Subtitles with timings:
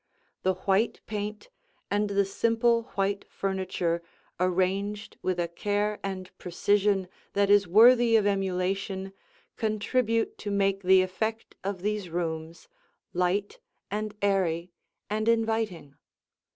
[0.41, 1.49] The white paint
[1.91, 4.01] and the simple white furniture
[4.39, 9.13] arranged with a care and precision that is worthy of emulation
[9.57, 12.67] contribute to make the effect of these rooms
[13.13, 13.59] light
[13.91, 14.71] and airy
[15.07, 15.93] and inviting.